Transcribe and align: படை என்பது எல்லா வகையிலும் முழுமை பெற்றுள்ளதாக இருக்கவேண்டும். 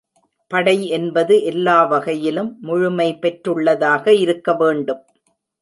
படை 0.51 0.87
என்பது 0.89 1.43
எல்லா 1.43 1.83
வகையிலும் 1.83 2.57
முழுமை 2.61 3.09
பெற்றுள்ளதாக 3.21 4.05
இருக்கவேண்டும். 4.23 5.03